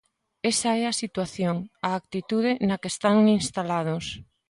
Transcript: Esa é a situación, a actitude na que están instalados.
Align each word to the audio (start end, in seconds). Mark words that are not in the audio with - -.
Esa 0.51 0.71
é 0.81 0.83
a 0.87 0.97
situación, 1.01 1.55
a 1.87 1.89
actitude 1.99 2.51
na 2.67 2.75
que 2.81 2.89
están 2.93 3.17
instalados. 3.39 4.05